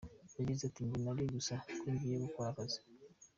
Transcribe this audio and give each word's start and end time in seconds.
Yagize 0.37 0.61
ati:" 0.65 0.81
Njye 0.85 0.97
nari 1.03 1.21
nzi 1.25 1.33
gusa 1.37 1.53
ko 1.79 1.85
ngiye 1.93 2.17
gukora 2.25 2.47
akazi. 2.51 2.79